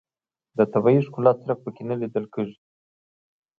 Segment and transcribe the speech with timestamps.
[0.57, 2.57] د طبیعي ښکلا څرک په کې نه لیدل کېږي.